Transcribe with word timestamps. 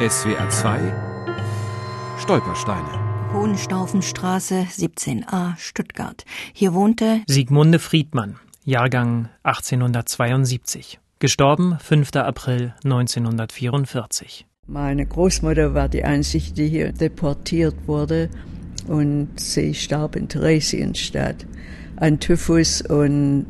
SWR 0.00 0.48
2 0.48 0.92
Stolpersteine 2.18 3.32
Hohenstaufenstraße 3.32 4.66
17a 4.68 5.56
Stuttgart. 5.56 6.24
Hier 6.52 6.74
wohnte 6.74 7.20
Sigmunde 7.28 7.78
Friedmann, 7.78 8.34
Jahrgang 8.64 9.28
1872. 9.44 10.98
Gestorben 11.20 11.78
5. 11.78 12.16
April 12.16 12.74
1944. 12.82 14.46
Meine 14.66 15.06
Großmutter 15.06 15.74
war 15.74 15.88
die 15.88 16.02
einzige, 16.02 16.52
die 16.52 16.66
hier 16.66 16.90
deportiert 16.90 17.76
wurde 17.86 18.30
und 18.88 19.38
sie 19.38 19.74
starb 19.74 20.16
in 20.16 20.28
Theresienstadt 20.28 21.46
an 21.94 22.18
Typhus 22.18 22.82
und 22.82 23.46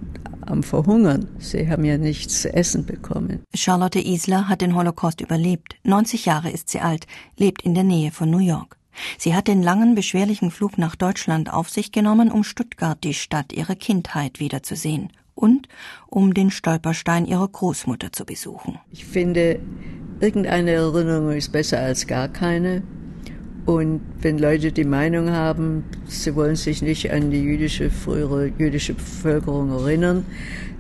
am 0.49 0.63
Verhungern. 0.63 1.29
Sie 1.39 1.69
haben 1.69 1.85
ja 1.85 1.99
nichts 1.99 2.43
zu 2.43 2.53
essen 2.53 2.87
bekommen. 2.87 3.41
Charlotte 3.55 4.01
Isler 4.01 4.49
hat 4.49 4.61
den 4.61 4.75
Holocaust 4.75 5.21
überlebt. 5.21 5.77
90 5.85 6.27
Jahre 6.27 6.51
ist 6.51 6.69
sie 6.69 6.81
alt, 6.81 7.07
lebt 7.37 7.63
in 7.63 7.75
der 7.75 7.85
Nähe 7.85 8.11
von 8.11 8.31
New 8.31 8.39
York. 8.39 8.77
Sie 9.19 9.35
hat 9.35 9.49
den 9.49 9.63
langen, 9.63 9.95
beschwerlichen 9.95 10.51
Flug 10.51 10.79
nach 10.79 10.97
Deutschland 10.97 11.53
auf 11.53 11.69
sich 11.69 11.93
genommen, 11.93 12.31
um 12.31 12.45
Stuttgart, 12.45 13.03
die 13.03 13.15
Stadt 13.15 13.53
ihrer 13.53 13.75
Kindheit, 13.75 14.41
wiederzusehen 14.41 15.11
und 15.35 15.69
um 16.07 16.33
den 16.33 16.51
Stolperstein 16.51 17.27
ihrer 17.27 17.49
Großmutter 17.49 18.13
zu 18.13 18.25
besuchen. 18.25 18.79
Ich 18.91 19.05
finde, 19.05 19.59
irgendeine 20.21 20.73
Erinnerung 20.73 21.33
ist 21.33 21.53
besser 21.53 21.81
als 21.81 22.07
gar 22.07 22.29
keine. 22.29 22.83
Und 23.67 24.03
wenn 24.21 24.39
Leute 24.39 24.73
die 24.73 24.85
Meinung 24.85 25.31
haben, 25.31 25.85
sie 26.07 26.35
wollen 26.35 26.57
sich 26.57 26.83
nicht 26.83 27.11
an 27.11 27.31
die 27.31 27.41
jüdische, 27.41 27.91
frühere 27.91 28.53
jüdische 28.59 28.95
Bevölkerung 28.95 29.71
erinnern, 29.71 30.27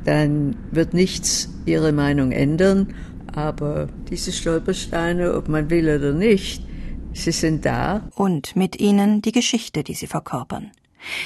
dann 0.04 0.56
wird 0.70 0.92
nichts 0.92 1.48
ihre 1.64 1.92
Meinung 1.92 2.30
ändern. 2.30 2.94
Aber 3.34 3.88
diese 4.10 4.32
Stolpersteine, 4.32 5.34
ob 5.34 5.48
man 5.48 5.70
will 5.70 5.88
oder 5.88 6.12
nicht, 6.12 6.62
sie 7.14 7.32
sind 7.32 7.64
da. 7.64 8.08
Und 8.14 8.54
mit 8.54 8.78
ihnen 8.78 9.22
die 9.22 9.32
Geschichte, 9.32 9.82
die 9.82 9.94
sie 9.94 10.06
verkörpern. 10.06 10.70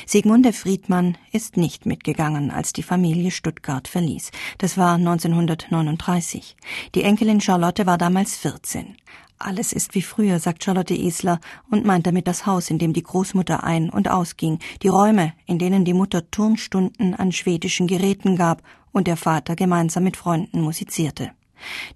Sigmunde 0.06 0.52
Friedmann 0.52 1.16
ist 1.32 1.56
nicht 1.56 1.86
mitgegangen, 1.86 2.50
als 2.50 2.72
die 2.72 2.82
Familie 2.82 3.30
Stuttgart 3.30 3.86
verließ. 3.86 4.30
Das 4.58 4.76
war 4.76 4.94
1939. 4.94 6.56
Die 6.94 7.02
Enkelin 7.02 7.40
Charlotte 7.40 7.86
war 7.86 7.98
damals 7.98 8.36
14. 8.36 8.96
Alles 9.40 9.72
ist 9.72 9.94
wie 9.94 10.02
früher, 10.02 10.40
sagt 10.40 10.64
Charlotte 10.64 10.94
Isler 10.94 11.40
und 11.70 11.84
meint 11.84 12.06
damit 12.06 12.26
das 12.26 12.44
Haus, 12.44 12.70
in 12.70 12.78
dem 12.78 12.92
die 12.92 13.04
Großmutter 13.04 13.62
ein- 13.62 13.90
und 13.90 14.10
ausging, 14.10 14.58
die 14.82 14.88
Räume, 14.88 15.32
in 15.46 15.60
denen 15.60 15.84
die 15.84 15.94
Mutter 15.94 16.28
Turnstunden 16.30 17.14
an 17.14 17.30
schwedischen 17.30 17.86
Geräten 17.86 18.36
gab 18.36 18.62
und 18.90 19.06
der 19.06 19.16
Vater 19.16 19.54
gemeinsam 19.54 20.02
mit 20.04 20.16
Freunden 20.16 20.60
musizierte. 20.60 21.30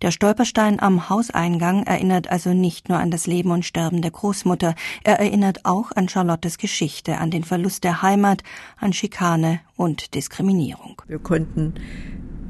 Der 0.03 0.11
Stolperstein 0.11 0.81
am 0.81 1.09
Hauseingang 1.09 1.85
erinnert 1.85 2.29
also 2.29 2.53
nicht 2.53 2.89
nur 2.89 2.98
an 2.98 3.11
das 3.11 3.27
Leben 3.27 3.51
und 3.51 3.65
Sterben 3.65 4.03
der 4.03 4.11
Großmutter, 4.11 4.75
er 5.05 5.20
erinnert 5.20 5.65
auch 5.65 5.93
an 5.93 6.09
Charlottes 6.09 6.59
Geschichte, 6.59 7.19
an 7.19 7.31
den 7.31 7.45
Verlust 7.45 7.85
der 7.85 8.03
Heimat, 8.03 8.43
an 8.77 8.93
Schikane 8.93 9.61
und 9.77 10.15
Diskriminierung. 10.15 11.03
Wir 11.07 11.19
konnten 11.19 11.75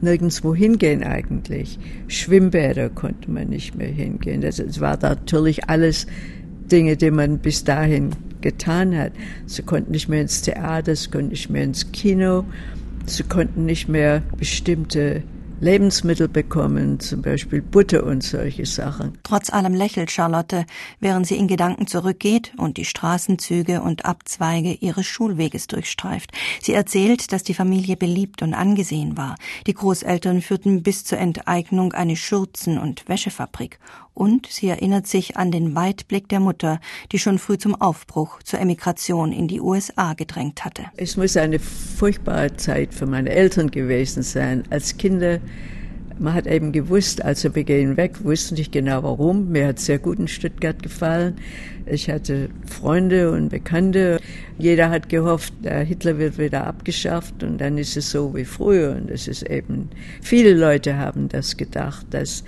nirgendwo 0.03 0.55
hingehen 0.55 1.03
eigentlich. 1.03 1.79
Schwimmbäder 2.09 2.91
konnte 2.91 3.31
man 3.31 3.49
nicht 3.49 3.75
mehr 3.77 3.89
hingehen. 3.89 4.41
Das, 4.41 4.59
es 4.59 4.81
war 4.81 4.99
natürlich 5.01 5.69
alles 5.69 6.07
Dinge, 6.71 6.97
die 6.97 7.11
man 7.11 7.39
bis 7.39 7.65
dahin 7.65 8.11
getan 8.41 8.97
hat. 8.97 9.13
Sie 9.47 9.63
konnten 9.63 9.93
nicht 9.93 10.09
mehr 10.09 10.23
ins 10.23 10.43
Theater, 10.43 10.95
sie 10.95 11.11
konnten 11.11 11.31
nicht 11.31 11.51
mehr 11.51 11.65
ins 11.65 11.93
Kino, 11.93 12.45
sie 13.07 13.23
konnten 13.23 13.65
nicht 13.65 13.89
mehr 13.89 14.23
bestimmte 14.37 15.23
Lebensmittel 15.63 16.27
bekommen, 16.27 16.99
zum 16.99 17.23
Beispiel 17.23 17.63
Butter 17.63 18.03
und 18.03 18.25
solche 18.25 18.67
Sachen. 18.67 19.17
Trotz 19.23 19.49
allem 19.49 19.75
lächelt 19.75 20.11
Charlotte, 20.11 20.67
während 20.99 21.29
sie 21.29 21.37
in 21.37 21.47
Gedanken 21.47 21.87
zurückgeht 21.87 22.53
und 22.57 22.79
die 22.79 22.85
Straßenzüge 22.85 23.81
und 23.81 24.05
Abzweige 24.05 24.73
ihres 24.73 25.07
Schulweges 25.07 25.69
durchstreift. 25.69 26.33
Sie 26.61 26.73
erzählt, 26.73 27.31
dass 27.31 27.45
die 27.45 27.55
Familie 27.55 27.97
beliebt 27.97 28.43
und 28.43 28.55
angesehen 28.55 29.17
war. 29.17 29.37
Die 29.69 29.75
Großeltern 29.75 30.43
führten 30.43 30.83
bis 30.83 31.05
zur 31.05 31.19
Enteignung 31.19 31.93
eine 31.93 32.17
Schürzen- 32.17 32.79
und 32.79 33.09
Wäschefabrik. 33.09 33.79
Und 34.15 34.47
sie 34.47 34.69
erinnert 34.69 35.07
sich 35.07 35.37
an 35.37 35.51
den 35.51 35.75
Weitblick 35.75 36.29
der 36.29 36.41
Mutter, 36.41 36.81
die 37.13 37.19
schon 37.19 37.39
früh 37.39 37.57
zum 37.57 37.81
Aufbruch 37.81 38.43
zur 38.43 38.61
Emigration 38.61 39.33
in 39.33 39.49
die 39.49 39.61
USA 39.61 40.13
gedrängt 40.13 40.65
hatte. 40.65 40.85
Es 40.97 41.17
muss 41.17 41.37
eine 41.37 41.59
furchtbare 41.59 42.55
Zeit 42.57 42.93
für 42.93 43.07
meine 43.07 43.31
Eltern 43.31 43.71
gewesen 43.71 44.23
sein. 44.23 44.65
Als 44.69 44.99
Kinder 44.99 45.41
man 46.19 46.35
hat 46.35 46.47
eben 46.47 46.73
gewusst, 46.73 47.25
also 47.25 47.55
wir 47.55 47.65
gehen 47.65 47.97
weg, 47.97 48.25
wussten 48.25 48.55
nicht 48.55 48.73
genau 48.73 49.03
warum. 49.03 49.51
Mir 49.51 49.67
hat 49.67 49.79
sehr 49.79 49.99
gut 49.99 50.19
in 50.19 50.29
Stuttgart 50.29 50.83
gefallen. 50.83 51.35
Ich 51.87 52.09
hatte 52.09 52.49
Freunde 52.67 53.33
und 53.33 53.49
Bekannte. 53.49 54.21
Jeder 54.59 54.91
hat 54.91 55.09
gehofft, 55.09 55.53
der 55.65 55.81
Hitler 55.81 56.19
wird 56.19 56.39
wieder 56.39 56.67
abgeschafft 56.67 57.43
und 57.43 57.61
dann 57.61 57.77
ist 57.77 57.97
es 57.97 58.11
so 58.11 58.35
wie 58.35 58.45
früher. 58.45 58.93
Und 58.93 59.11
es 59.11 59.27
ist 59.27 59.43
eben, 59.43 59.91
viele 60.21 60.55
Leute 60.55 60.97
haben 60.97 61.29
das 61.29 61.57
gedacht, 61.57 62.07
dass 62.11 62.45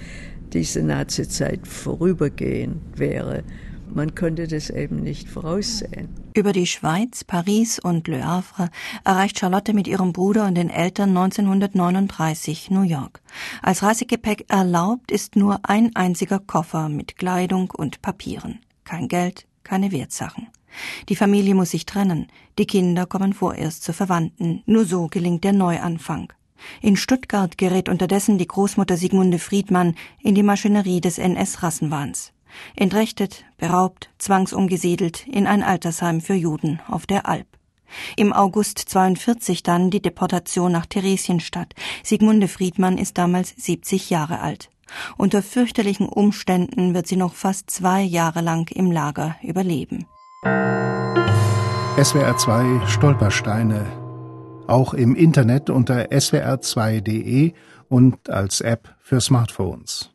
diese 0.52 0.82
Nazizeit 0.82 1.66
vorübergehend 1.66 2.76
wäre. 2.96 3.42
Man 3.92 4.14
konnte 4.14 4.48
das 4.48 4.70
eben 4.70 5.02
nicht 5.02 5.28
voraussehen. 5.28 6.08
Über 6.34 6.52
die 6.52 6.66
Schweiz, 6.66 7.24
Paris 7.24 7.78
und 7.78 8.08
Le 8.08 8.24
Havre 8.24 8.70
erreicht 9.04 9.38
Charlotte 9.38 9.72
mit 9.72 9.86
ihrem 9.86 10.12
Bruder 10.12 10.46
und 10.46 10.56
den 10.56 10.70
Eltern 10.70 11.10
1939 11.10 12.70
New 12.70 12.82
York. 12.82 13.20
Als 13.62 13.82
Reisegepäck 13.82 14.46
erlaubt 14.48 15.10
ist 15.10 15.36
nur 15.36 15.60
ein 15.62 15.94
einziger 15.94 16.40
Koffer 16.40 16.88
mit 16.88 17.16
Kleidung 17.16 17.70
und 17.70 18.02
Papieren. 18.02 18.60
Kein 18.84 19.08
Geld, 19.08 19.46
keine 19.62 19.92
Wertsachen. 19.92 20.48
Die 21.08 21.16
Familie 21.16 21.54
muss 21.54 21.70
sich 21.70 21.86
trennen, 21.86 22.26
die 22.58 22.66
Kinder 22.66 23.06
kommen 23.06 23.32
vorerst 23.32 23.84
zu 23.84 23.92
Verwandten, 23.92 24.62
nur 24.66 24.84
so 24.84 25.06
gelingt 25.06 25.44
der 25.44 25.52
Neuanfang. 25.52 26.32
In 26.80 26.96
Stuttgart 26.96 27.58
gerät 27.58 27.88
unterdessen 27.88 28.38
die 28.38 28.48
Großmutter 28.48 28.96
Sigmunde 28.96 29.38
Friedmann 29.38 29.94
in 30.20 30.34
die 30.34 30.42
Maschinerie 30.42 31.00
des 31.00 31.18
NS-Rassenwahns. 31.18 32.33
Entrechtet, 32.76 33.44
beraubt, 33.58 34.10
zwangsumgesiedelt 34.18 35.26
in 35.26 35.46
ein 35.46 35.62
Altersheim 35.62 36.20
für 36.20 36.34
Juden 36.34 36.80
auf 36.88 37.06
der 37.06 37.28
Alp. 37.28 37.46
Im 38.16 38.32
August 38.32 38.78
42 38.78 39.62
dann 39.62 39.90
die 39.90 40.02
Deportation 40.02 40.72
nach 40.72 40.86
Theresienstadt. 40.86 41.74
Sigmunde 42.02 42.48
Friedmann 42.48 42.98
ist 42.98 43.18
damals 43.18 43.54
70 43.56 44.10
Jahre 44.10 44.40
alt. 44.40 44.70
Unter 45.16 45.42
fürchterlichen 45.42 46.08
Umständen 46.08 46.94
wird 46.94 47.06
sie 47.06 47.16
noch 47.16 47.34
fast 47.34 47.70
zwei 47.70 48.02
Jahre 48.02 48.40
lang 48.40 48.70
im 48.70 48.90
Lager 48.90 49.36
überleben. 49.42 50.06
SWR 52.02 52.36
2 52.36 52.86
Stolpersteine. 52.86 53.86
Auch 54.66 54.94
im 54.94 55.14
Internet 55.14 55.70
unter 55.70 56.06
swr2.de 56.06 57.52
und 57.88 58.30
als 58.30 58.60
App 58.60 58.94
für 59.00 59.20
Smartphones. 59.20 60.13